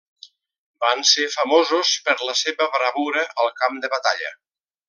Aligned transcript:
Van 0.85 1.03
ser 1.09 1.25
famosos 1.33 1.93
per 2.09 2.17
la 2.31 2.37
seva 2.41 2.71
bravura 2.79 3.27
al 3.45 3.55
camp 3.63 3.81
de 3.85 3.93
batalla. 3.97 4.37